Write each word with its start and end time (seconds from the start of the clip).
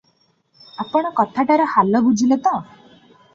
ଆପଣା 0.83 1.11
କଥାଟାର 1.19 1.67
ହାଲ 1.75 2.01
ବୁଝିଲେ 2.07 2.39
ତ? 2.49 2.55